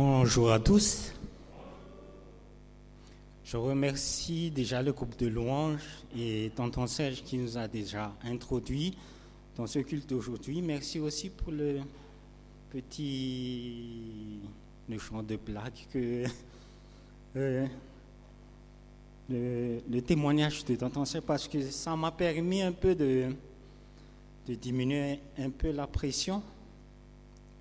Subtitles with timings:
[0.00, 1.12] Bonjour à tous.
[3.42, 8.96] Je remercie déjà le groupe de louanges et Tonton Serge qui nous a déjà introduits
[9.56, 10.62] dans ce culte d'aujourd'hui.
[10.62, 11.80] Merci aussi pour le
[12.70, 14.38] petit
[14.88, 16.22] le chant de blague que
[17.34, 17.66] euh,
[19.28, 23.34] le, le, témoignage de Tonton Serge parce que ça m'a permis un peu de,
[24.46, 26.40] de diminuer un peu la pression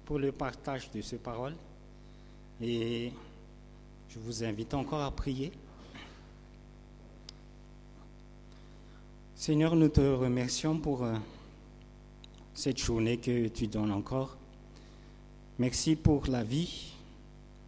[0.06, 1.56] pour le partage de ces paroles.
[2.61, 3.11] Et
[4.10, 5.52] je vous invite encore à prier.
[9.36, 11.16] Seigneur, nous te remercions pour euh,
[12.56, 14.36] cette journée que tu donnes encore.
[15.60, 16.93] Merci pour la vie.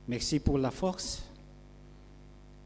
[0.07, 1.21] Merci pour la force.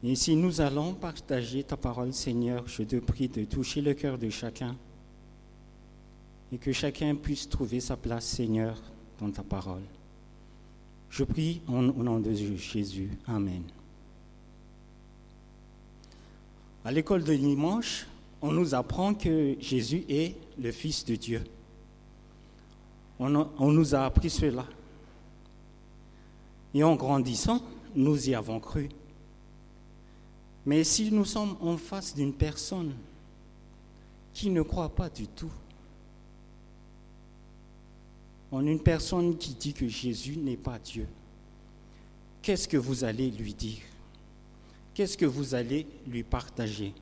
[0.02, 4.16] Et si nous allons partager ta parole, Seigneur, je te prie de toucher le cœur
[4.16, 4.76] de chacun
[6.52, 8.80] et que chacun puisse trouver sa place, Seigneur,
[9.18, 9.82] dans ta parole.
[11.14, 13.08] Je prie au nom de Jésus.
[13.28, 13.62] Amen.
[16.84, 18.08] À l'école de dimanche,
[18.42, 21.44] on nous apprend que Jésus est le Fils de Dieu.
[23.20, 24.66] On, nous a appris cela.
[26.74, 27.62] Et en grandissant,
[27.94, 28.88] nous y avons cru.
[30.66, 32.92] Mais si nous sommes en face d'une personne
[34.32, 35.52] qui ne croit pas du tout,
[38.54, 41.08] en une personne qui dit que Jésus n'est pas Dieu,
[42.40, 43.82] qu'est-ce que vous allez lui dire?
[44.94, 46.94] Qu'est-ce que vous allez lui partager?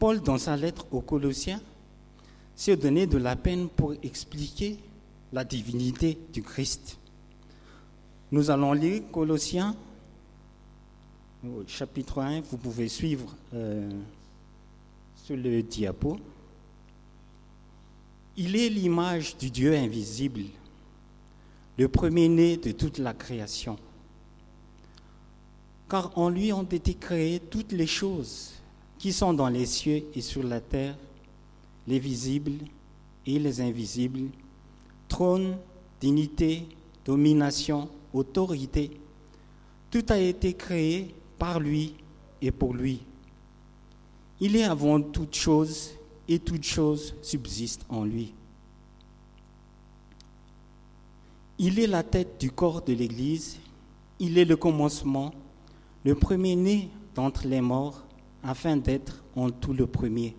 [0.00, 1.60] Paul, dans sa lettre aux Colossiens,
[2.56, 4.78] s'est donné de la peine pour expliquer
[5.32, 6.98] la divinité du Christ.
[8.32, 9.76] Nous allons lire Colossiens,
[11.68, 13.88] chapitre 1, vous pouvez suivre euh,
[15.14, 16.18] sur le diapo.
[18.42, 20.44] Il est l'image du Dieu invisible,
[21.76, 23.76] le premier-né de toute la création.
[25.90, 28.52] Car en lui ont été créées toutes les choses
[28.98, 30.96] qui sont dans les cieux et sur la terre,
[31.86, 32.64] les visibles
[33.26, 34.30] et les invisibles,
[35.06, 35.58] trône,
[36.00, 36.66] dignité,
[37.04, 38.90] domination, autorité.
[39.90, 41.92] Tout a été créé par lui
[42.40, 43.00] et pour lui.
[44.40, 45.90] Il est avant toute chose
[46.30, 48.32] et toute chose subsiste en lui.
[51.58, 53.58] Il est la tête du corps de l'Église,
[54.20, 55.34] il est le commencement,
[56.04, 58.04] le premier-né d'entre les morts,
[58.44, 60.36] afin d'être en tout le premier.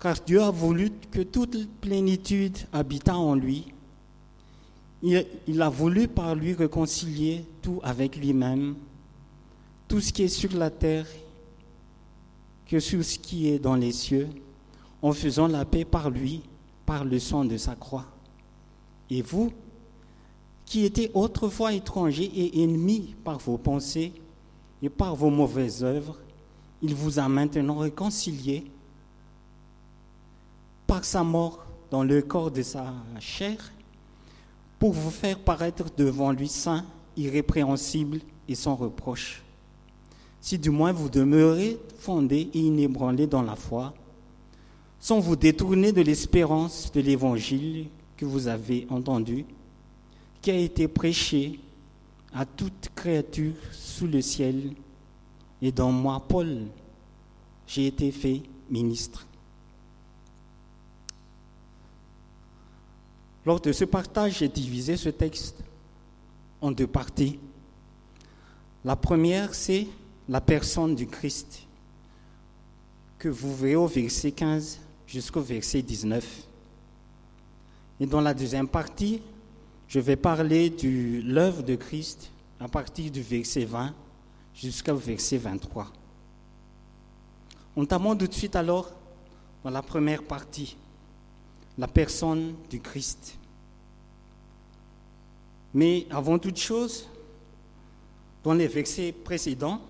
[0.00, 3.66] Car Dieu a voulu que toute plénitude habitât en lui.
[5.02, 8.74] Il, il, a voulu par lui réconcilier tout avec lui-même,
[9.86, 11.06] tout ce qui est sur la terre
[12.66, 14.28] que sur ce qui est dans les cieux,
[15.06, 16.42] en faisant la paix par lui,
[16.84, 18.06] par le sang de sa croix.
[19.08, 19.52] Et vous,
[20.64, 24.12] qui étiez autrefois étrangers et ennemis par vos pensées
[24.82, 26.18] et par vos mauvaises œuvres,
[26.82, 28.64] il vous a maintenant réconciliés
[30.88, 33.72] par sa mort dans le corps de sa chair
[34.80, 36.84] pour vous faire paraître devant lui saint,
[37.16, 38.18] irrépréhensible
[38.48, 39.44] et sans reproche.
[40.40, 43.94] Si du moins vous demeurez fondés et inébranlés dans la foi,
[44.98, 47.86] sans vous détourner de l'espérance de l'évangile
[48.16, 49.44] que vous avez entendu,
[50.42, 51.60] qui a été prêché
[52.32, 54.72] à toute créature sous le ciel,
[55.62, 56.66] et dans moi, Paul,
[57.66, 59.26] j'ai été fait ministre.
[63.44, 65.62] Lors de ce partage, j'ai divisé ce texte
[66.60, 67.38] en deux parties.
[68.84, 69.86] La première, c'est
[70.28, 71.62] la personne du Christ,
[73.18, 76.46] que vous verrez au verset 15 jusqu'au verset 19.
[78.00, 79.22] Et dans la deuxième partie,
[79.88, 83.94] je vais parler de l'œuvre de Christ à partir du verset 20
[84.54, 85.92] jusqu'au verset 23.
[87.76, 88.90] Entamons tout de suite alors
[89.62, 90.76] dans la première partie,
[91.78, 93.38] la personne du Christ.
[95.74, 97.08] Mais avant toute chose,
[98.42, 99.80] dans les versets précédents,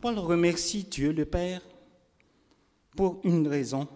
[0.00, 1.60] Paul remercie Dieu le Père
[2.96, 3.86] pour une raison.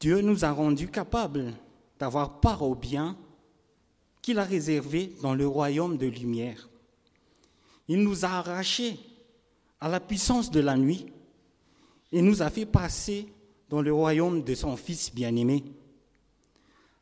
[0.00, 1.54] Dieu nous a rendus capables
[1.98, 3.16] d'avoir part au bien
[4.22, 6.68] qu'il a réservé dans le royaume de lumière.
[7.88, 8.98] Il nous a arrachés
[9.80, 11.06] à la puissance de la nuit
[12.12, 13.26] et nous a fait passer
[13.68, 15.64] dans le royaume de son Fils bien-aimé.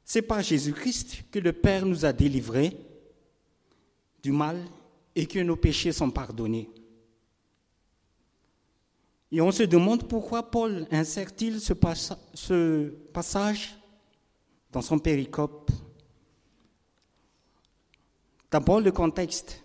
[0.04, 2.76] C'est par Jésus-Christ que le Père nous a délivrés
[4.22, 4.64] du mal
[5.14, 6.70] et que nos péchés sont pardonnés.
[9.32, 11.72] Et on se demande pourquoi Paul insère-t-il ce,
[13.12, 13.76] passage
[14.70, 15.70] dans son péricope
[18.50, 19.62] D'abord le contexte.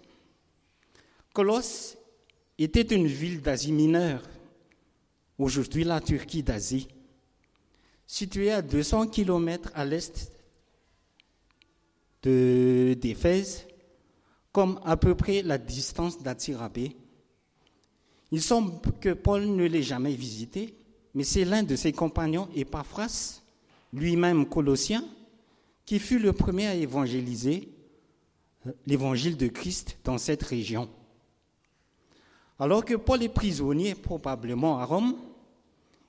[1.33, 1.97] Colosse
[2.57, 4.23] était une ville d'Asie mineure,
[5.37, 6.87] aujourd'hui la Turquie d'Asie,
[8.05, 10.31] située à 200 km à l'est
[12.23, 13.67] d'Éphèse,
[14.51, 16.97] comme à peu près la distance d'Atirabé.
[18.31, 20.73] Il semble que Paul ne l'ait jamais visité,
[21.13, 23.41] mais c'est l'un de ses compagnons, Epaphras,
[23.93, 25.03] lui-même colossien,
[25.85, 27.67] qui fut le premier à évangéliser
[28.65, 30.89] euh, l'évangile de Christ dans cette région.
[32.59, 35.17] Alors que Paul est prisonnier probablement à Rome,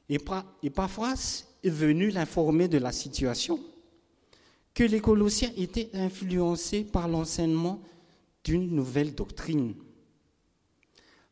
[0.09, 3.59] Epaphras est venu l'informer de la situation,
[4.75, 7.81] que les Colossiens étaient influencés par l'enseignement
[8.45, 9.75] d'une nouvelle doctrine.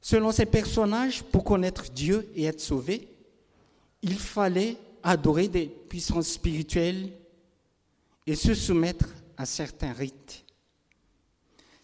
[0.01, 3.09] Selon ces personnages, pour connaître Dieu et être sauvé,
[4.03, 7.11] il fallait adorer des puissances spirituelles
[8.27, 10.45] et se soumettre à certains rites.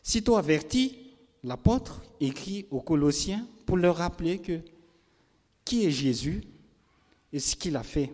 [0.02, 0.96] Sitôt averti,
[1.42, 4.60] l'apôtre écrit aux Colossiens pour leur rappeler que
[5.64, 6.44] qui est Jésus
[7.32, 8.12] et ce qu'il a fait.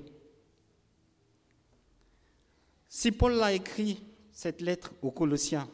[2.89, 4.03] Si Paul a écrit
[4.33, 5.69] cette lettre aux Colossiens,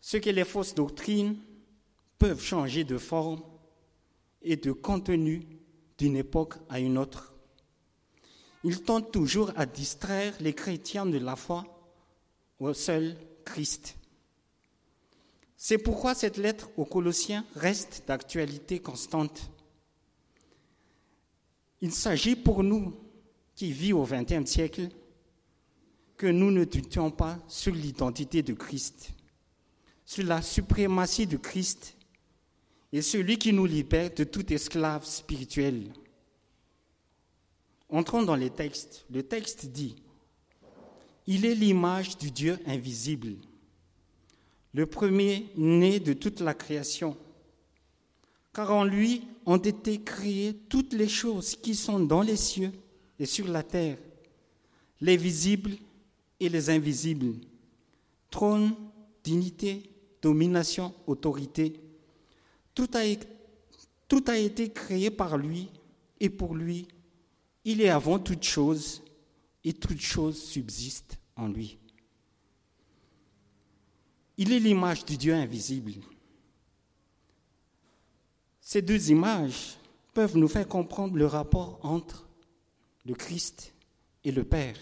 [0.00, 1.36] ce que les fausses doctrines
[2.18, 3.42] peuvent changer de forme
[4.42, 5.46] et de contenu
[5.98, 7.34] d'une époque à une autre.
[8.64, 11.64] Il tente toujours à distraire les chrétiens de la foi
[12.58, 13.96] au seul Christ.
[15.56, 19.50] C'est pourquoi cette lettre aux Colossiens reste d'actualité constante.
[21.80, 22.94] Il s'agit pour nous
[23.54, 24.88] qui vivons au XXe siècle
[26.16, 29.10] que nous ne doutions pas sur l'identité de Christ,
[30.04, 31.95] sur la suprématie de Christ
[32.92, 35.92] et celui qui nous libère de tout esclave spirituel.
[37.88, 39.04] Entrons dans les textes.
[39.10, 39.96] Le texte dit,
[41.26, 43.34] Il est l'image du Dieu invisible,
[44.72, 47.16] le premier né de toute la création,
[48.52, 52.72] car en lui ont été créées toutes les choses qui sont dans les cieux
[53.18, 53.98] et sur la terre,
[55.00, 55.76] les visibles
[56.40, 57.34] et les invisibles,
[58.30, 58.74] trône,
[59.22, 59.90] dignité,
[60.20, 61.80] domination, autorité.
[62.76, 62.90] Tout
[64.28, 65.70] a, été créé par lui
[66.20, 66.86] et pour lui.
[67.64, 69.02] Il est avant toute chose
[69.64, 71.78] et toute chose subsiste en lui.
[74.36, 75.94] Il est l'image du Dieu invisible.
[78.60, 79.78] Ces deux images
[80.12, 82.28] peuvent nous faire comprendre le rapport entre
[83.06, 83.72] le Christ
[84.22, 84.76] et le Père.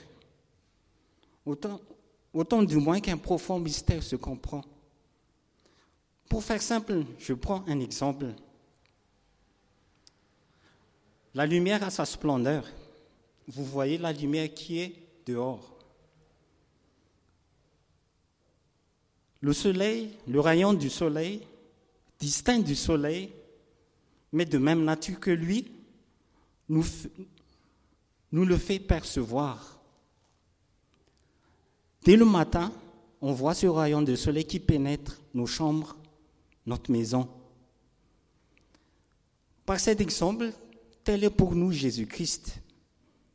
[1.46, 4.64] Autant du moins qu'un profond mystère se comprend.
[6.28, 8.26] Pour faire simple, je prends un exemple.
[11.34, 12.64] La lumière a sa splendeur.
[13.48, 14.94] Vous voyez la lumière qui est
[15.26, 15.74] dehors.
[19.40, 21.46] Le soleil, le rayon du soleil,
[22.18, 23.30] distinct du soleil,
[24.32, 25.70] mais de même nature que lui,
[26.68, 26.84] nous,
[28.32, 29.78] le fait percevoir.
[32.02, 32.72] Dès le matin,
[33.20, 35.96] on voit ce rayon de soleil qui pénètre nos chambres,
[36.66, 37.28] notre maison.
[39.66, 40.52] Par cet exemple,
[41.02, 42.60] tel est pour nous Jésus-Christ,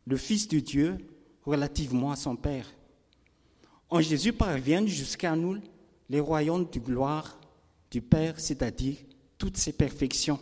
[0.05, 0.97] le Fils de Dieu
[1.45, 2.67] relativement à son Père.
[3.89, 5.57] En Jésus parviennent jusqu'à nous
[6.09, 7.39] les royaumes de gloire
[7.89, 8.97] du Père, c'est-à-dire
[9.37, 10.39] toutes ses perfections.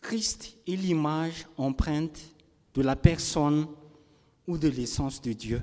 [0.00, 2.20] Christ est l'image empreinte
[2.74, 3.66] de la personne
[4.46, 5.62] ou de l'essence de Dieu.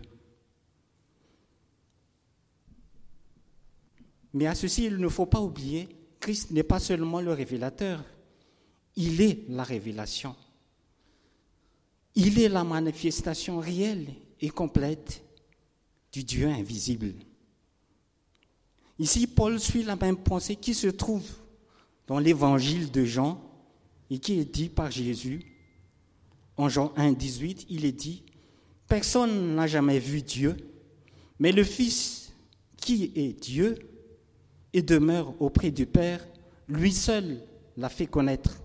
[4.34, 8.04] Mais à ceci, il ne faut pas oublier, Christ n'est pas seulement le révélateur,
[8.96, 10.36] il est la révélation.
[12.16, 14.08] Il est la manifestation réelle
[14.40, 15.24] et complète
[16.12, 17.14] du Dieu invisible.
[19.00, 21.28] Ici, Paul suit la même pensée qui se trouve
[22.08, 23.42] dans l'évangile de Jean
[24.10, 25.42] et qui est dit par Jésus.
[26.58, 28.24] En Jean 1, 18, il est dit,
[28.88, 30.58] Personne n'a jamais vu Dieu,
[31.40, 32.34] mais le Fils
[32.76, 33.78] qui est Dieu
[34.74, 36.26] et demeure auprès du Père,
[36.68, 37.42] lui seul
[37.78, 38.62] l'a fait connaître.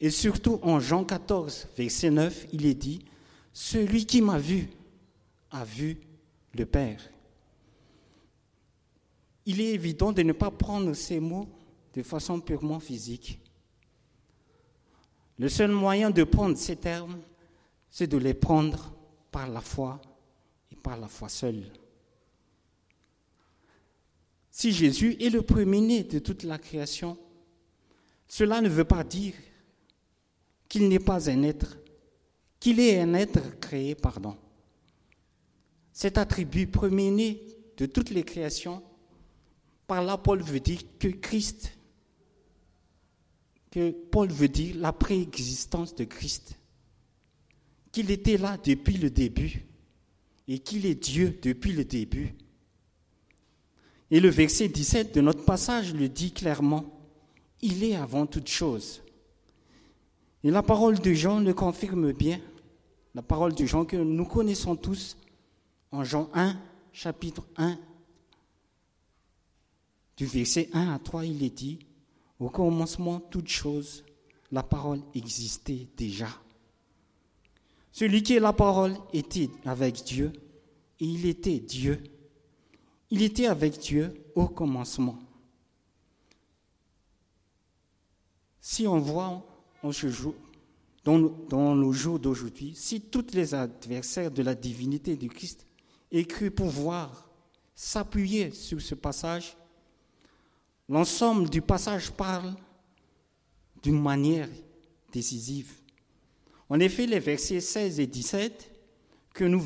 [0.00, 3.04] Et surtout en Jean 14, verset 9, il est dit,
[3.52, 4.68] Celui qui m'a vu
[5.50, 5.98] a vu
[6.54, 7.00] le Père.
[9.46, 11.48] Il est évident de ne pas prendre ces mots
[11.94, 13.40] de façon purement physique.
[15.38, 17.18] Le seul moyen de prendre ces termes,
[17.90, 18.92] c'est de les prendre
[19.30, 20.00] par la foi
[20.72, 21.64] et par la foi seule.
[24.56, 27.18] Si Jésus est le premier-né de toute la création,
[28.26, 29.34] cela ne veut pas dire
[30.66, 31.76] qu'il n'est pas un être,
[32.58, 34.34] qu'il est un être créé, pardon.
[35.92, 37.42] Cet attribut premier-né
[37.76, 38.82] de toutes les créations
[39.86, 41.72] Par là, Paul veut dire que Christ,
[43.70, 46.58] que Paul veut dire la préexistence de Christ,
[47.92, 49.66] qu'il était là depuis le début
[50.48, 52.34] et qu'il est Dieu depuis le début.
[54.10, 56.84] Et le verset 17 de notre passage le dit clairement,
[57.60, 59.02] il est avant toute chose.
[60.44, 62.40] Et la parole de Jean le confirme bien,
[63.14, 65.16] la parole de Jean que nous connaissons tous
[65.90, 66.56] en Jean 1,
[66.92, 67.78] chapitre 1,
[70.16, 71.80] du verset 1 à 3, il est dit,
[72.38, 74.04] au commencement, toute chose,
[74.52, 76.28] la parole existait déjà.
[77.92, 80.32] Celui qui est la parole était avec Dieu
[81.00, 82.02] et il était Dieu.
[83.10, 85.18] Il était avec Dieu au commencement.
[88.60, 89.46] Si on voit
[91.04, 95.64] dans, dans nos jours d'aujourd'hui, si tous les adversaires de la divinité du Christ
[96.10, 97.30] aient cru pouvoir
[97.74, 99.56] s'appuyer sur ce passage,
[100.88, 102.54] l'ensemble du passage parle
[103.82, 104.48] d'une manière
[105.12, 105.72] décisive.
[106.68, 108.72] En effet, les versets 16 et 17
[109.32, 109.62] que nous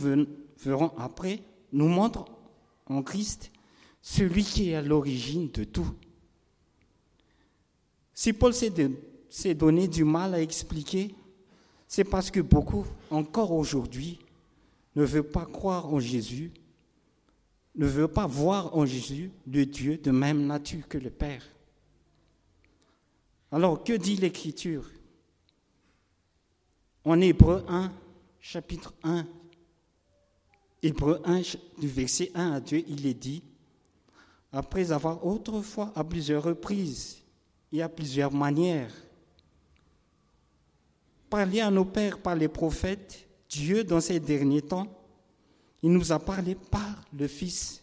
[0.58, 1.40] verrons après
[1.72, 2.26] nous montrent
[2.90, 3.50] en Christ
[4.02, 5.94] celui qui est à l'origine de tout.
[8.14, 11.14] Si Paul s'est donné du mal à expliquer,
[11.86, 14.18] c'est parce que beaucoup, encore aujourd'hui,
[14.96, 16.52] ne veulent pas croire en Jésus,
[17.76, 21.44] ne veulent pas voir en Jésus le Dieu de même nature que le Père.
[23.52, 24.90] Alors, que dit l'Écriture?
[27.04, 27.92] En Hébreu 1,
[28.40, 29.26] chapitre 1,
[30.82, 31.42] Hébreu 1,
[31.78, 33.42] du verset 1 à 2, il est dit,
[34.52, 37.18] après avoir autrefois à plusieurs reprises
[37.72, 38.92] et à plusieurs manières
[41.30, 44.88] parlé à nos pères par les prophètes, Dieu, dans ces derniers temps,
[45.82, 47.82] il nous a parlé par le Fils,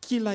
[0.00, 0.34] qu'il a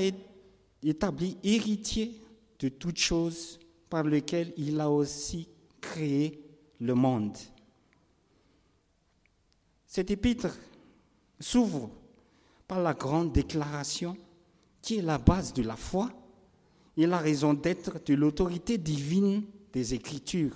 [0.83, 2.21] établi héritier
[2.59, 3.59] de toutes choses,
[3.89, 5.49] par lequel il a aussi
[5.81, 6.39] créé
[6.79, 7.37] le monde.
[9.87, 10.57] Cet épître
[11.41, 11.89] s'ouvre
[12.67, 14.15] par la grande déclaration
[14.81, 16.09] qui est la base de la foi
[16.97, 19.43] et la raison d'être de l'autorité divine
[19.73, 20.55] des Écritures.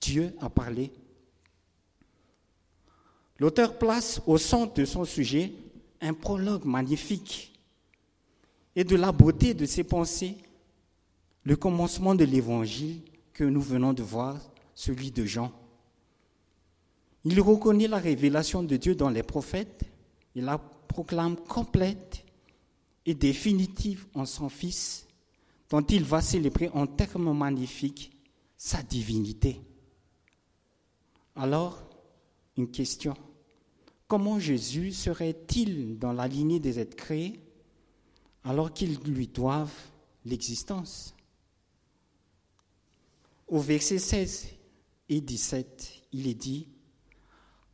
[0.00, 0.92] Dieu a parlé.
[3.38, 5.52] L'auteur place au centre de son sujet
[6.00, 7.58] un prologue magnifique
[8.76, 10.36] et de la beauté de ses pensées,
[11.44, 13.00] le commencement de l'évangile
[13.32, 14.38] que nous venons de voir
[14.74, 15.52] celui de Jean.
[17.24, 19.84] Il reconnaît la révélation de Dieu dans les prophètes,
[20.34, 22.24] il la proclame complète
[23.06, 25.06] et définitive en son Fils,
[25.70, 28.12] dont il va célébrer en termes magnifiques
[28.56, 29.60] sa divinité.
[31.36, 31.82] Alors,
[32.56, 33.14] une question.
[34.06, 37.40] Comment Jésus serait-il dans la lignée des êtres créés
[38.44, 39.72] alors qu'ils lui doivent
[40.24, 41.14] l'existence?
[43.48, 44.48] Au verset 16
[45.08, 46.68] et 17, il est dit,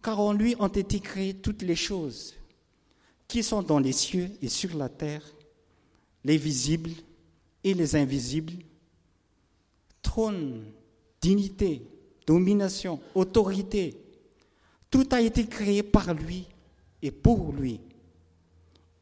[0.02, 2.34] Car en lui ont été créées toutes les choses
[3.28, 5.22] qui sont dans les cieux et sur la terre,
[6.24, 6.90] les visibles
[7.62, 8.54] et les invisibles,
[10.02, 10.64] trône,
[11.20, 11.82] dignité,
[12.26, 13.96] domination, autorité,
[14.90, 16.46] tout a été créé par lui
[17.02, 17.80] et pour lui.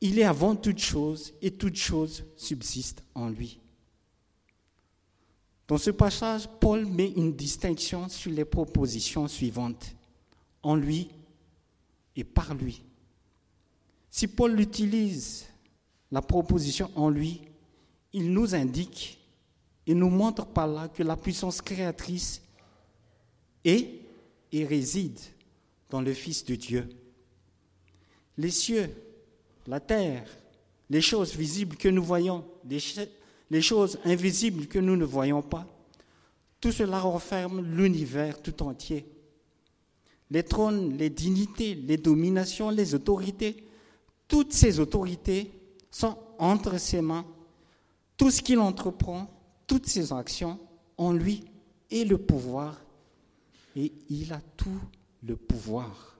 [0.01, 3.59] Il est avant toute chose et toute chose subsiste en lui.
[5.67, 9.95] Dans ce passage, Paul met une distinction sur les propositions suivantes.
[10.69, 11.09] En lui
[12.15, 12.83] et par lui.
[14.11, 15.47] Si Paul utilise
[16.13, 17.41] la proposition en lui,
[18.13, 19.19] il nous indique
[19.87, 22.43] et nous montre par là que la puissance créatrice
[23.65, 24.03] est
[24.53, 25.19] et réside
[25.89, 26.87] dans le Fils de Dieu.
[28.37, 28.91] Les cieux,
[29.67, 30.29] la terre,
[30.91, 32.45] les choses visibles que nous voyons,
[33.51, 35.67] les choses invisibles que nous ne voyons pas,
[36.61, 39.07] tout cela renferme l'univers tout entier.
[40.31, 43.65] Les trônes, les dignités, les dominations, les autorités,
[44.27, 45.51] toutes ces autorités
[45.91, 47.25] sont entre ses mains.
[48.17, 49.31] Tout ce qu'il entreprend,
[49.67, 50.59] toutes ses actions,
[50.99, 51.45] en lui
[51.91, 52.77] et le pouvoir.
[53.75, 54.81] Et il a tout
[55.23, 56.19] le pouvoir.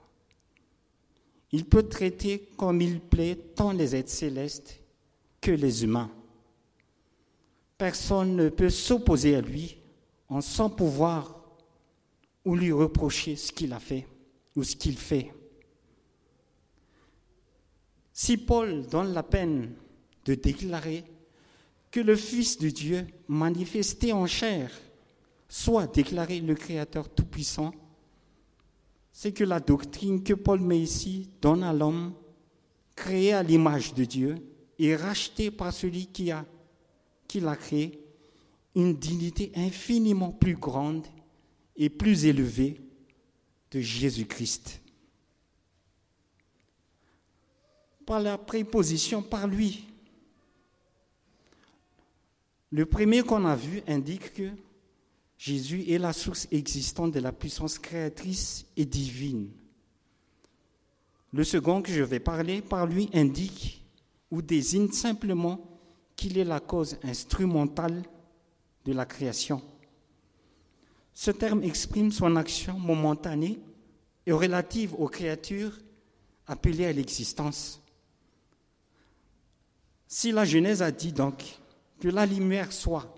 [1.53, 4.81] Il peut traiter comme il plaît tant les êtres célestes
[5.41, 6.11] que les humains.
[7.77, 9.79] Personne ne peut s'opposer à lui
[10.29, 11.38] en sans pouvoir
[12.49, 14.07] ou lui reprocher ce qu'il a fait
[14.57, 15.35] ou ce qu'il fait.
[18.11, 19.75] Si Paul donne la peine
[20.25, 21.05] de déclarer
[21.91, 24.71] que le Fils de Dieu manifesté en chair
[25.47, 27.75] soit déclaré le Créateur Tout-Puissant,
[29.13, 32.15] c'est que la doctrine que Paul met ici donne à l'homme,
[32.97, 34.37] créé à l'image de Dieu,
[34.79, 36.47] et racheté par celui qui a
[37.27, 38.03] qui l'a créé
[38.75, 41.07] une dignité infiniment plus grande
[41.79, 42.81] et plus élevée
[43.71, 44.81] de Jésus-Christ.
[48.05, 49.85] Par la préposition par lui.
[52.71, 54.51] Le premier qu'on a vu indique que
[55.39, 59.51] Jésus est la source existante de la puissance créatrice et divine.
[61.33, 63.85] Le second que je vais parler par lui indique
[64.31, 65.79] ou désigne simplement
[66.17, 68.03] qu'il est la cause instrumentale
[68.85, 69.63] de la création.
[71.21, 73.59] Ce terme exprime son action momentanée
[74.25, 75.77] et relative aux créatures
[76.47, 77.83] appelées à l'existence.
[80.07, 81.59] Si la Genèse a dit donc
[81.99, 83.13] que la lumière soit,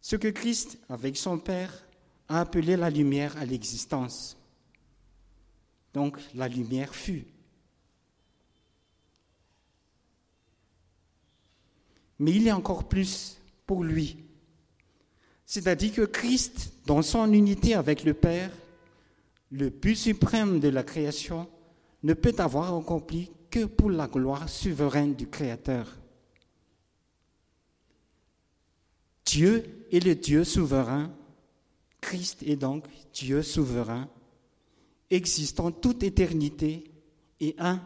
[0.00, 1.86] ce que Christ, avec son Père,
[2.26, 4.38] a appelé la lumière à l'existence.
[5.92, 7.26] Donc la lumière fut.
[12.18, 14.25] Mais il y a encore plus pour lui.
[15.46, 18.50] C'est-à-dire que Christ, dans son unité avec le Père,
[19.52, 21.48] le but suprême de la création,
[22.02, 25.86] ne peut avoir accompli que pour la gloire souveraine du Créateur.
[29.24, 31.12] Dieu est le Dieu souverain,
[32.00, 32.84] Christ est donc
[33.14, 34.08] Dieu souverain,
[35.10, 36.90] existant toute éternité
[37.40, 37.80] et un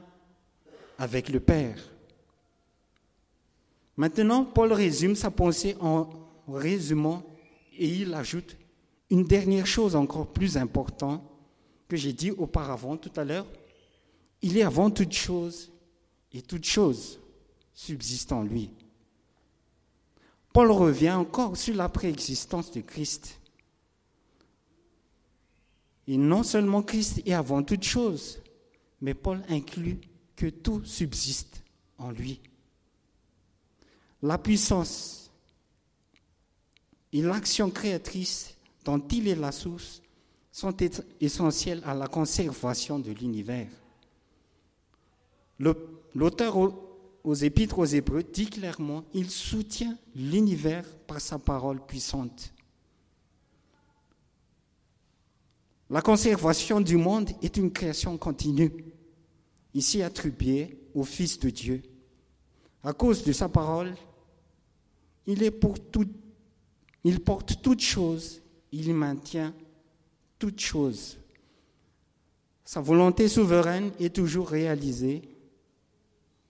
[0.99, 1.79] avec le Père.
[3.97, 6.09] Maintenant, Paul résume sa pensée en
[6.49, 7.23] résumant
[7.81, 8.57] et il ajoute
[9.09, 11.23] une dernière chose encore plus importante
[11.89, 13.47] que j'ai dit auparavant tout à l'heure.
[14.43, 15.73] Il est avant toute chose
[16.31, 17.19] et toute chose
[17.73, 18.71] subsiste en lui.
[20.53, 23.41] Paul revient encore sur la préexistence de Christ.
[26.07, 28.41] Et non seulement Christ est avant toute chose,
[29.01, 30.01] mais Paul inclut
[30.37, 31.63] que tout subsiste
[31.97, 32.41] en lui.
[34.23, 35.20] La puissance
[37.13, 40.03] et l'action créatrice dont il est la source
[40.53, 40.75] sont
[41.21, 43.69] essentielles à la conservation de l'univers.
[46.15, 46.57] L'auteur
[47.23, 52.53] aux Épîtres aux Hébreux dit clairement, il soutient l'univers par sa parole puissante.
[55.91, 58.71] La conservation du monde est une création continue,
[59.75, 61.83] ici attribuée au Fils de Dieu.
[62.83, 63.95] À cause de sa parole,
[65.27, 66.09] il est pour tout,
[67.05, 68.41] il porte toutes choses,
[68.73, 69.55] il maintient
[70.39, 71.19] toutes choses.
[72.65, 75.23] Sa volonté souveraine est toujours réalisée.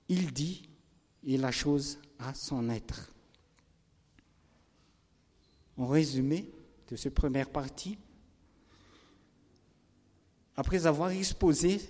[0.09, 0.69] Il dit
[1.27, 3.13] et la chose a son être.
[5.77, 6.51] En résumé
[6.89, 7.97] de cette première partie,
[10.57, 11.81] après avoir exposé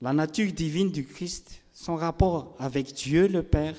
[0.00, 3.76] la nature divine du Christ, son rapport avec Dieu le Père,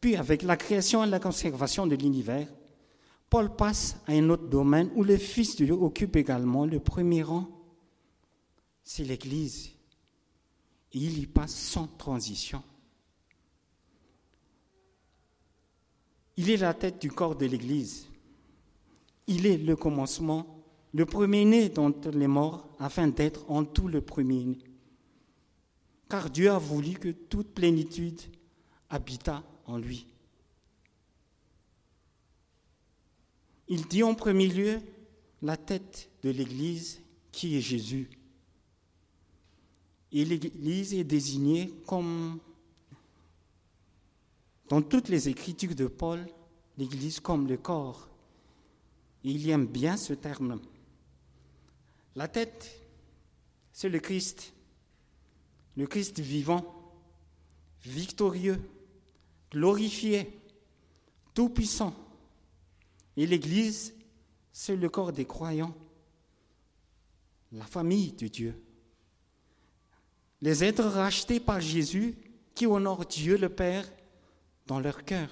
[0.00, 2.48] puis avec la création et la conservation de l'univers,
[3.30, 7.22] Paul passe à un autre domaine où le Fils de Dieu occupe également le premier
[7.22, 7.48] rang.
[8.82, 9.70] C'est l'Église.
[10.92, 12.62] Et il y passe sans transition.
[16.36, 18.08] Il est la tête du corps de l'Église.
[19.28, 20.60] Il est le commencement
[20.92, 24.58] le premier-né d'entre les morts, afin d'être en tout le premier-né.
[26.08, 28.20] Car Dieu a voulu que toute plénitude
[28.88, 30.06] habitât en lui.
[33.70, 34.80] Il dit en premier lieu
[35.42, 38.10] la tête de l'Église qui est Jésus.
[40.10, 42.40] Et l'Église est désignée comme,
[44.68, 46.26] dans toutes les écritures de Paul,
[46.78, 48.08] l'Église comme le corps.
[49.22, 50.60] Il aime bien ce terme.
[52.16, 52.84] La tête,
[53.72, 54.52] c'est le Christ,
[55.76, 56.64] le Christ vivant,
[57.84, 58.60] victorieux,
[59.52, 60.28] glorifié,
[61.34, 61.94] tout-puissant.
[63.20, 63.92] Et l'Église,
[64.50, 65.76] c'est le corps des croyants,
[67.52, 68.58] la famille de Dieu.
[70.40, 72.14] Les êtres rachetés par Jésus
[72.54, 73.84] qui honorent Dieu le Père
[74.66, 75.28] dans leur cœur.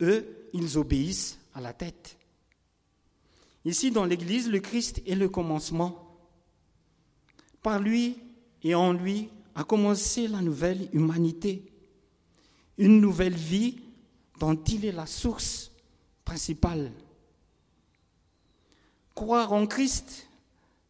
[0.00, 2.18] Eux, ils obéissent à la tête.
[3.64, 6.18] Ici, dans l'Église, le Christ est le commencement.
[7.62, 8.18] Par lui
[8.64, 11.70] et en lui a commencé la nouvelle humanité,
[12.76, 13.78] une nouvelle vie
[14.40, 15.70] dont il est la source
[16.26, 16.92] principale.
[19.14, 20.28] Croire en Christ,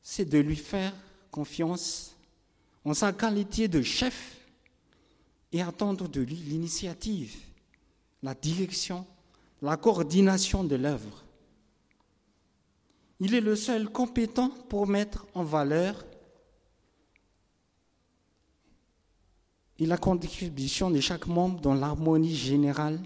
[0.03, 0.93] c'est de lui faire
[1.31, 2.17] confiance
[2.85, 4.39] en sa qualité de chef
[5.53, 7.37] et attendre de lui l'initiative,
[8.23, 9.07] la direction,
[9.63, 11.23] la coordination de l'œuvre.
[13.21, 16.05] Il est le seul compétent pour mettre en valeur
[19.79, 22.99] et la contribution de chaque membre dans l'harmonie générale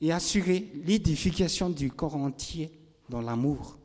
[0.00, 2.70] et assurer l'édification du corps entier
[3.08, 3.76] dans l'amour.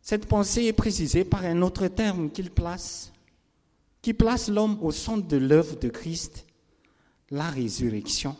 [0.00, 3.12] Cette pensée est précisée par un autre terme qu'il place,
[4.00, 6.46] qui place l'homme au centre de l'œuvre de Christ,
[7.30, 8.36] la résurrection.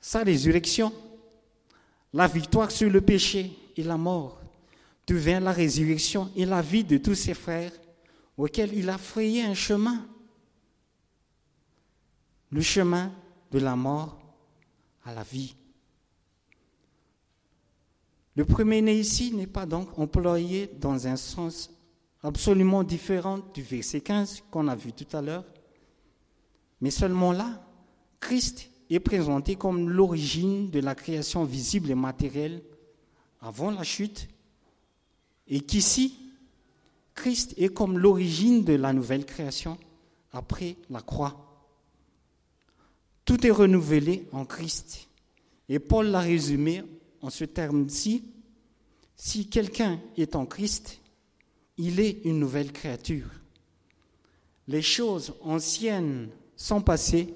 [0.00, 0.92] Sa résurrection,
[2.12, 4.40] la victoire sur le péché et la mort,
[5.06, 7.72] devient la résurrection et la vie de tous ses frères
[8.36, 10.04] auxquels il a frayé un chemin.
[12.50, 13.12] Le chemin
[13.54, 14.18] de la mort
[15.04, 15.54] à la vie.
[18.34, 21.70] Le premier-né ici n'est pas donc employé dans un sens
[22.24, 25.44] absolument différent du verset 15 qu'on a vu tout à l'heure,
[26.80, 27.64] mais seulement là,
[28.18, 32.60] Christ est présenté comme l'origine de la création visible et matérielle
[33.40, 34.28] avant la chute,
[35.46, 36.18] et qu'ici,
[37.14, 39.78] Christ est comme l'origine de la nouvelle création
[40.32, 41.53] après la croix.
[43.24, 45.08] Tout est renouvelé en Christ.
[45.68, 46.82] Et Paul l'a résumé
[47.22, 48.24] en ce terme-ci.
[49.16, 51.00] Si quelqu'un est en Christ,
[51.78, 53.28] il est une nouvelle créature.
[54.68, 57.34] Les choses anciennes sont passées,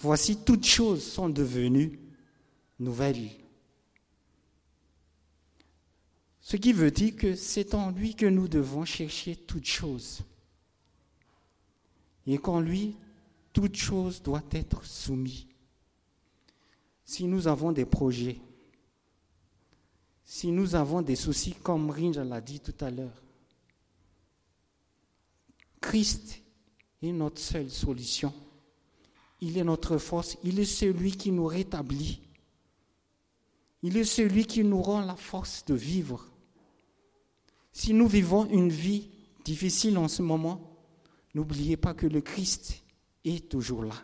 [0.00, 1.98] voici toutes choses sont devenues
[2.78, 3.30] nouvelles.
[6.40, 10.22] Ce qui veut dire que c'est en lui que nous devons chercher toutes choses.
[12.26, 12.96] Et qu'en lui,
[13.52, 15.46] toute chose doit être soumise.
[17.04, 18.40] Si nous avons des projets,
[20.24, 23.22] si nous avons des soucis, comme Rinja l'a dit tout à l'heure,
[25.80, 26.42] Christ
[27.02, 28.32] est notre seule solution.
[29.40, 30.36] Il est notre force.
[30.44, 32.20] Il est celui qui nous rétablit.
[33.82, 36.26] Il est celui qui nous rend la force de vivre.
[37.72, 39.08] Si nous vivons une vie
[39.44, 40.76] difficile en ce moment,
[41.34, 42.79] n'oubliez pas que le Christ
[43.24, 43.94] est toujours là.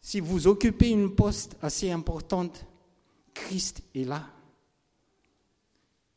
[0.00, 2.66] Si vous occupez une poste assez importante,
[3.32, 4.28] Christ est là.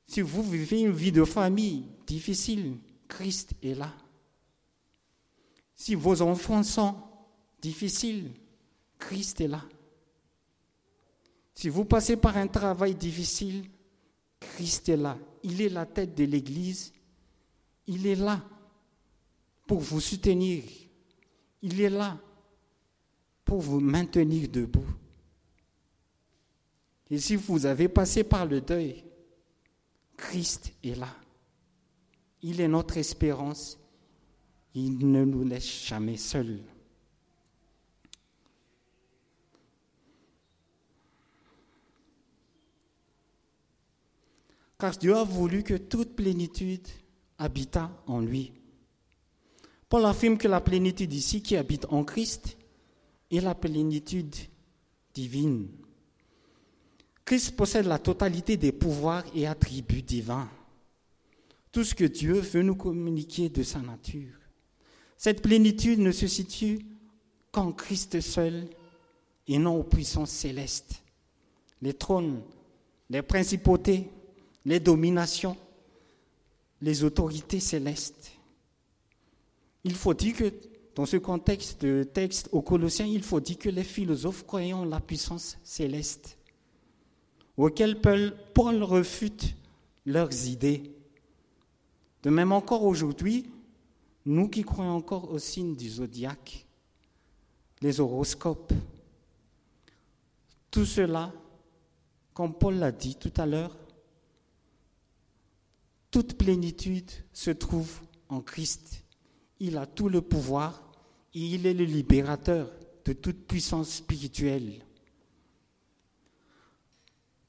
[0.06, 3.94] Si vous vivez une vie de famille difficile, Christ est là.
[5.76, 6.96] Si vos enfants sont
[7.62, 8.32] difficiles,
[8.98, 9.64] Christ est là.
[11.54, 13.70] Si vous passez par un travail difficile,
[14.40, 15.18] Christ est là.
[15.44, 16.94] Il est la tête de l'Église.
[17.88, 18.44] Il est là
[19.66, 20.64] pour vous soutenir.
[21.62, 22.18] Il est là
[23.44, 24.88] pour vous maintenir debout.
[27.10, 29.04] Et si vous avez passé par le deuil,
[30.18, 31.16] Christ est là.
[32.42, 33.80] Il est notre espérance.
[34.74, 36.60] Il ne nous laisse jamais seuls.
[44.78, 46.88] car Dieu a voulu que toute plénitude
[47.38, 48.54] habita en lui.
[49.90, 52.58] Paul affirme que la plénitude ici qui habite en Christ
[53.32, 54.36] est la plénitude
[55.14, 55.68] divine.
[57.26, 60.50] Christ possède la totalité des pouvoirs et attributs divins.
[61.72, 64.34] Tout ce que Dieu veut nous communiquer de sa nature.
[65.18, 66.86] Cette plénitude ne se situe
[67.52, 68.68] qu'en Christ seul
[69.48, 71.04] et non aux puissances célestes.
[71.82, 72.42] Les trônes,
[73.10, 74.10] les principautés,
[74.66, 75.58] les dominations,
[76.82, 78.37] les autorités célestes.
[79.88, 80.54] Il faut dire que
[80.96, 84.84] dans ce contexte de texte aux Colossiens, il faut dire que les philosophes croyaient en
[84.84, 86.38] la puissance céleste,
[87.56, 89.56] auquel Paul refute
[90.06, 90.92] leurs idées.
[92.22, 93.50] De même encore aujourd'hui,
[94.26, 96.66] nous qui croyons encore au signe du zodiaque,
[97.80, 98.74] les horoscopes,
[100.70, 101.32] tout cela,
[102.34, 103.78] comme Paul l'a dit tout à l'heure,
[106.12, 109.06] toute plénitude se trouve en Christ.
[109.60, 110.82] Il a tout le pouvoir
[111.34, 112.72] et il est le libérateur
[113.06, 114.84] de toute puissance spirituelle.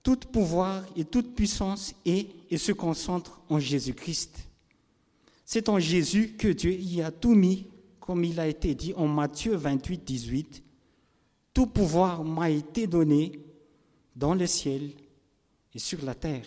[0.02, 4.48] Tout pouvoir et toute puissance est et se concentre en Jésus-Christ.
[5.44, 7.66] C'est en Jésus que Dieu y a tout mis,
[8.00, 10.62] comme il a été dit en Matthieu 28, 18.
[11.52, 13.40] Tout pouvoir m'a été donné
[14.14, 14.92] dans le ciel
[15.74, 16.46] et sur la terre.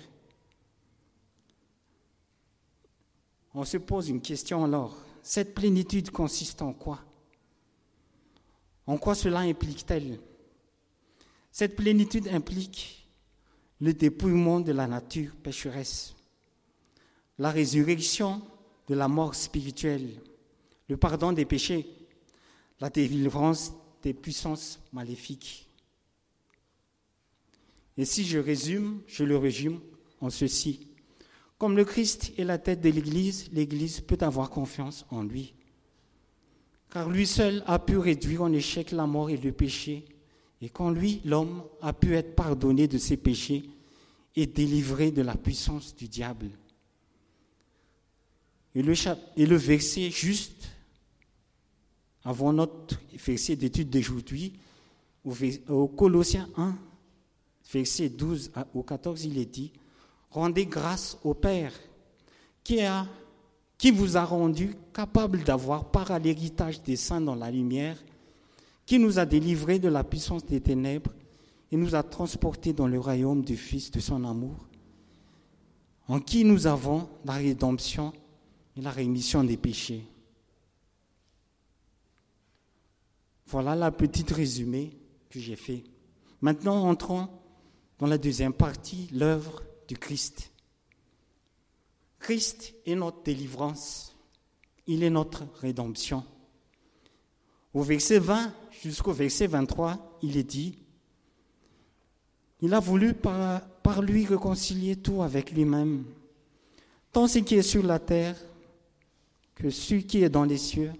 [3.54, 4.98] On se pose une question alors.
[5.24, 7.00] Cette plénitude consiste en quoi?
[8.88, 10.20] En quoi cela implique-t-elle?
[11.52, 13.08] Cette plénitude implique
[13.80, 16.16] le dépouillement de la nature pécheresse,
[17.38, 18.42] la résurrection
[18.88, 20.22] de la mort spirituelle,
[20.88, 21.88] le pardon des péchés,
[22.80, 25.68] la délivrance des puissances maléfiques.
[27.98, 29.80] Et si je résume, je le résume
[30.22, 30.88] en ceci.
[31.62, 35.54] Comme le Christ est la tête de l'Église, l'Église peut avoir confiance en lui.
[36.90, 40.06] Car lui seul a pu réduire en échec la mort et le péché.
[40.60, 43.62] Et qu'en lui, l'homme a pu être pardonné de ses péchés
[44.36, 46.50] et délivré de la puissance du diable.
[48.74, 48.96] Et le,
[49.38, 50.68] et le verset juste
[52.24, 54.54] avant notre verset d'étude d'aujourd'hui,
[55.70, 56.76] au, Colossiens 1,
[57.72, 59.72] verset 12 au 14, il est dit,
[60.32, 61.74] Rendez grâce au Père
[62.64, 63.06] qui, a,
[63.78, 67.98] qui vous a rendu capable d'avoir part à l'héritage des saints dans la lumière,
[68.86, 71.12] qui nous a délivrés de la puissance des ténèbres
[71.72, 74.68] et nous a transportés dans le royaume du Fils de son amour,
[76.08, 78.14] en qui nous avons la rédemption
[78.78, 80.06] et la rémission des péchés.
[83.48, 84.98] Voilà la petite résumé
[85.30, 85.84] que j'ai fait.
[86.40, 87.28] Maintenant, entrons
[88.00, 89.62] dans la deuxième partie, l'œuvre
[89.96, 90.52] Christ.
[92.20, 94.16] Christ est notre délivrance.
[94.88, 96.24] Il est notre rédemption.
[97.74, 100.78] Au verset 20 jusqu'au verset 23, il est dit,
[102.62, 106.04] il a voulu par, par lui réconcilier tout avec lui-même,
[107.12, 108.36] tant ce qui est sur la terre
[109.56, 110.92] que ce qui est dans les cieux,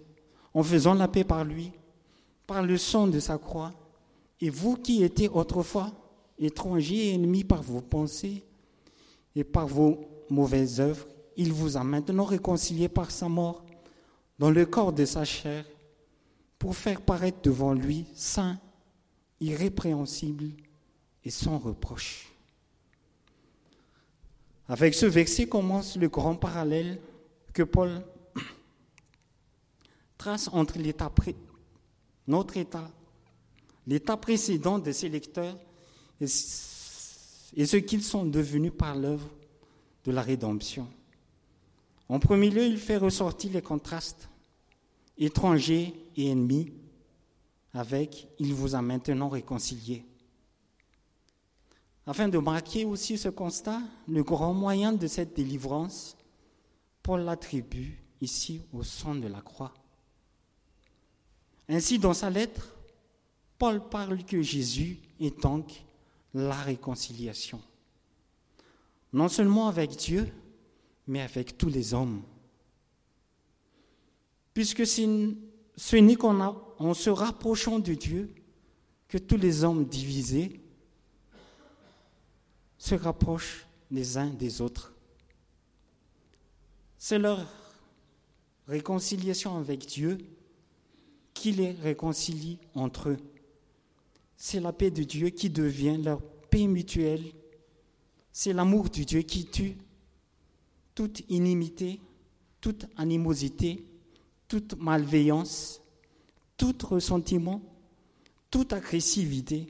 [0.54, 1.72] en faisant la paix par lui,
[2.48, 3.74] par le sang de sa croix.
[4.40, 5.92] Et vous qui étiez autrefois
[6.40, 8.44] étrangers et ennemis par vos pensées
[9.36, 13.66] et par vos mauvaises œuvres, il vous a maintenant réconciliés par sa mort
[14.40, 15.66] dans le corps de sa chair
[16.58, 18.60] pour faire paraître devant lui saint,
[19.40, 20.52] irrépréhensible
[21.24, 22.32] et sans reproche.
[24.68, 27.00] Avec ce verset commence le grand parallèle
[27.54, 28.02] que Paul
[30.18, 31.12] trace entre l'état,
[32.28, 32.90] notre état,
[33.88, 35.58] l'état précédent de ces lecteurs
[36.20, 36.28] et
[37.58, 39.30] ce qu'ils sont devenus par l'œuvre
[40.06, 40.88] de la rédemption.
[42.10, 44.30] En premier lieu, il fait ressortir les contrastes
[45.18, 46.74] étrangers et ennemis
[47.74, 50.06] avec il vous a maintenant réconciliés.
[52.06, 56.18] Afin de marquer aussi ce constat, le grand moyen de cette délivrance,
[57.04, 59.74] Paul l'attribue ici au son de la croix.
[61.70, 62.76] Ainsi, dans sa lettre,
[63.58, 65.84] Paul parle que Jésus est donc
[66.34, 67.62] la réconciliation.
[69.14, 70.32] Non seulement avec Dieu,
[71.08, 72.22] mais avec tous les hommes.
[74.54, 78.34] Puisque ce n'est qu'en se rapprochant de Dieu
[79.08, 80.62] que tous les hommes divisés
[82.78, 84.94] se rapprochent les uns des autres.
[86.98, 87.46] C'est leur
[88.68, 90.18] réconciliation avec Dieu
[91.34, 93.18] qui les réconcilie entre eux.
[94.44, 97.22] C'est la paix de Dieu qui devient leur paix mutuelle.
[98.32, 99.76] C'est l'amour de Dieu qui tue
[100.96, 102.02] toute inimité,
[102.60, 103.86] toute animosité,
[104.48, 105.80] toute malveillance,
[106.58, 107.62] tout ressentiment,
[108.50, 109.68] toute agressivité,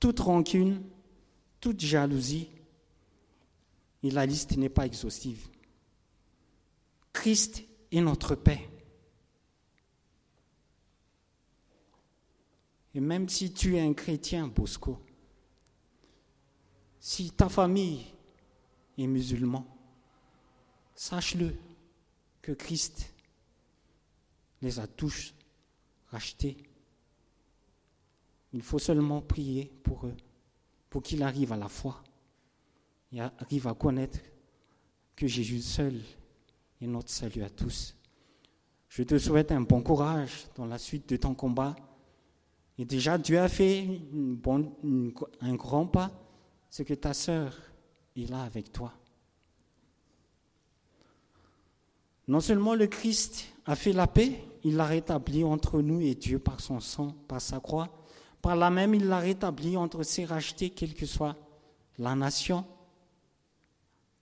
[0.00, 0.82] toute rancune,
[1.60, 2.48] toute jalousie.
[4.02, 5.46] Et la liste n'est pas exhaustive.
[7.12, 8.68] Christ est notre paix.
[12.94, 14.98] Et même si tu es un chrétien, Bosco,
[16.98, 18.04] si ta famille
[18.98, 19.66] est musulman,
[20.94, 21.54] sache-le
[22.42, 23.14] que Christ
[24.60, 25.34] les a tous
[26.08, 26.56] rachetés.
[28.52, 30.16] Il faut seulement prier pour eux,
[30.90, 32.02] pour qu'ils arrivent à la foi
[33.12, 34.18] et arrivent à connaître
[35.14, 36.00] que Jésus seul
[36.80, 37.94] est notre salut à tous.
[38.88, 41.76] Je te souhaite un bon courage dans la suite de ton combat
[42.80, 43.86] et déjà, Dieu a fait
[45.42, 46.10] un grand pas,
[46.70, 47.54] c'est que ta sœur
[48.16, 48.94] est là avec toi.
[52.26, 56.38] Non seulement le Christ a fait la paix, il l'a rétabli entre nous et Dieu
[56.38, 58.02] par son sang, par sa croix.
[58.40, 61.36] Par là même, il l'a rétabli entre ses rachetés, quelle que soit
[61.98, 62.64] la nation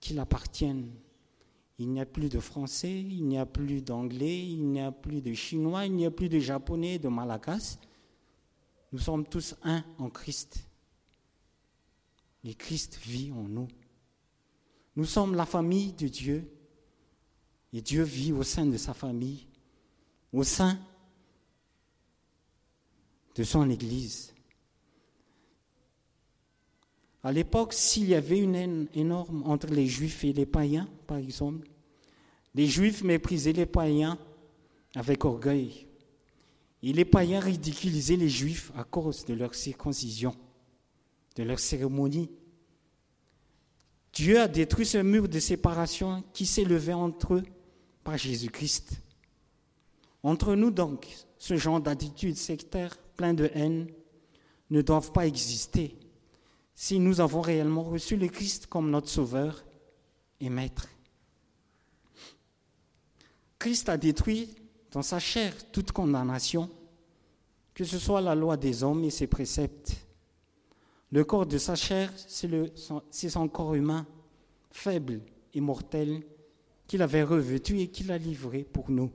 [0.01, 0.91] qu'il appartienne.
[1.77, 5.21] Il n'y a plus de Français, il n'y a plus d'Anglais, il n'y a plus
[5.21, 7.79] de Chinois, il n'y a plus de Japonais, de Malagas.
[8.91, 10.63] Nous sommes tous un en Christ.
[12.43, 13.67] Et Christ vit en nous.
[14.95, 16.49] Nous sommes la famille de Dieu.
[17.73, 19.45] Et Dieu vit au sein de sa famille,
[20.33, 20.79] au sein
[23.35, 24.33] de son Église.
[27.23, 31.17] À l'époque, s'il y avait une haine énorme entre les Juifs et les païens, par
[31.17, 31.67] exemple,
[32.55, 34.17] les Juifs méprisaient les païens
[34.95, 35.88] avec orgueil.
[36.81, 40.35] Et les païens ridiculisaient les juifs à cause de leur circoncision,
[41.35, 42.29] de leur cérémonie.
[44.13, 47.43] Dieu a détruit ce mur de séparation qui s'est levé entre eux
[48.03, 49.01] par Jésus-Christ.
[50.23, 53.87] Entre nous donc, ce genre d'attitude sectaire plein de haine
[54.69, 55.97] ne doivent pas exister
[56.75, 59.65] si nous avons réellement reçu le Christ comme notre Sauveur
[60.39, 60.87] et Maître.
[63.57, 64.55] Christ a détruit
[64.91, 66.69] dans sa chair toute condamnation,
[67.73, 70.05] que ce soit la loi des hommes et ses préceptes.
[71.11, 74.05] Le corps de sa chair, c'est son corps humain,
[74.71, 75.21] faible
[75.53, 76.23] et mortel,
[76.87, 79.11] qu'il avait revêtu et qu'il a livré pour nous.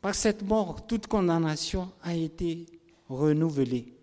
[0.00, 2.66] Par cette mort, toute condamnation a été
[3.08, 3.94] renouvelée.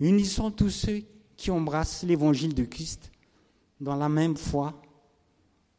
[0.00, 1.02] Unissons tous ceux
[1.36, 3.12] qui embrassent l'évangile de Christ
[3.80, 4.80] dans la même foi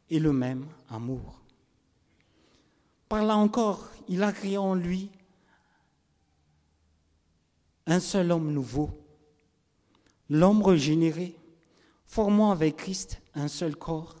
[0.08, 1.42] et le même amour.
[3.08, 5.10] Par là encore, il a créé en lui
[7.86, 8.90] un seul homme nouveau,
[10.28, 11.34] l'homme régénéré,
[12.04, 14.16] formant avec Christ un seul corps,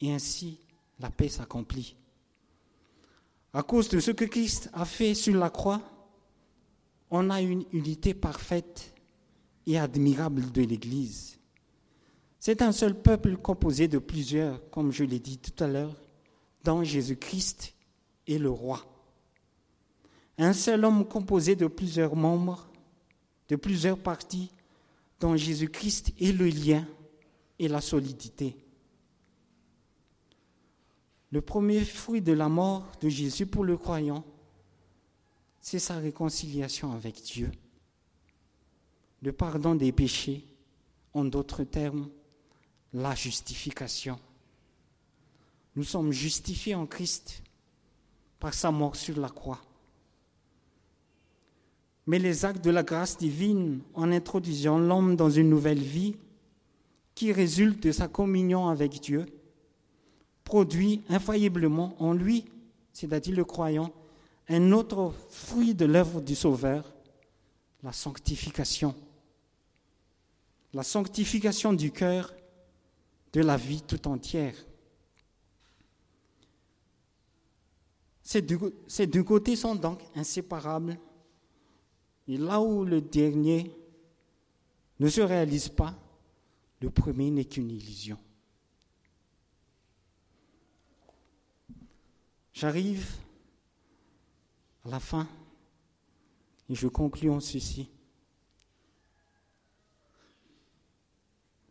[0.00, 0.58] et ainsi
[0.98, 1.94] la paix s'accomplit.
[3.52, 5.80] À cause de ce que Christ a fait sur la croix,
[7.10, 8.92] on a une unité parfaite
[9.66, 11.38] et admirable de l'Église.
[12.40, 15.94] C'est un seul peuple composé de plusieurs, comme je l'ai dit tout à l'heure,
[16.64, 17.74] dont Jésus-Christ
[18.26, 18.84] est le roi.
[20.36, 22.70] Un seul homme composé de plusieurs membres,
[23.48, 24.50] de plusieurs parties,
[25.20, 26.86] dont Jésus-Christ est le lien
[27.58, 28.56] et la solidité.
[31.30, 34.24] Le premier fruit de la mort de Jésus pour le croyant,
[35.60, 37.50] c'est sa réconciliation avec Dieu.
[39.20, 40.46] Le pardon des péchés,
[41.12, 42.08] en d'autres termes,
[42.92, 44.18] la justification.
[45.78, 47.40] Nous sommes justifiés en Christ
[48.40, 49.60] par sa mort sur la croix.
[52.04, 56.16] Mais les actes de la grâce divine, en introduisant l'homme dans une nouvelle vie,
[57.14, 59.26] qui résulte de sa communion avec Dieu,
[60.42, 62.46] produit infailliblement en lui,
[62.92, 63.92] c'est-à-dire le croyant,
[64.48, 66.92] un autre fruit de l'œuvre du Sauveur,
[67.84, 68.96] la sanctification.
[70.74, 72.34] La sanctification du cœur,
[73.32, 74.56] de la vie tout entière.
[78.28, 80.98] Ces deux, côtés sont donc inséparables.
[82.26, 83.74] Et là où le dernier
[85.00, 85.98] ne se réalise pas,
[86.82, 88.18] le premier n'est qu'une illusion.
[92.52, 93.10] J'arrive
[94.84, 95.26] à la fin
[96.68, 97.88] et je conclus en ceci.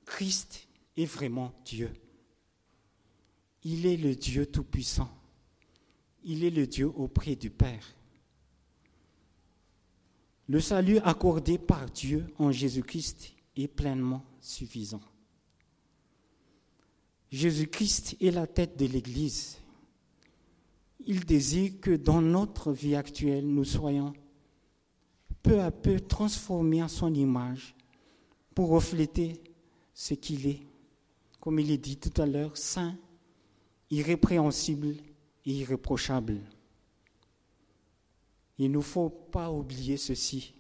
[0.06, 0.68] Christ
[0.98, 1.94] est vraiment Dieu.
[3.64, 5.17] Il est le Dieu Tout-Puissant.
[6.30, 7.96] Il est le Dieu auprès du Père.
[10.50, 15.02] Le salut accordé par Dieu en Jésus-Christ est pleinement suffisant.
[17.32, 19.58] Jésus-Christ est la tête de l'Église.
[21.06, 24.12] Il désire que dans notre vie actuelle, nous soyons
[25.42, 27.74] peu à peu transformés en son image
[28.54, 29.42] pour refléter
[29.94, 30.60] ce qu'il est,
[31.40, 32.98] comme il est dit tout à l'heure, saint,
[33.90, 34.98] irrépréhensible
[35.54, 36.40] irréprochable.
[38.58, 40.54] Il ne faut pas oublier ceci.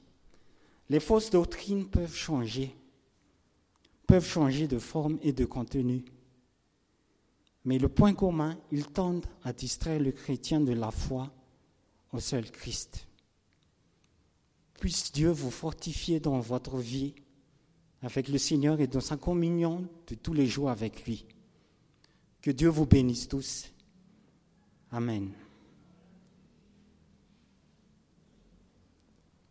[0.89, 2.76] Les fausses doctrines peuvent changer,
[4.06, 6.06] peuvent changer de forme et de contenu.
[7.65, 11.30] Mais le point commun, ils tendent à distraire le chrétien de la foi
[12.13, 13.08] au seul Christ.
[14.80, 17.15] Puisse Dieu vous fortifier dans votre vie
[18.02, 21.26] avec le Seigneur et dans sa communion de tous les jours avec lui.
[22.41, 23.73] Que Dieu vous bénisse tous.
[24.93, 25.46] Amen.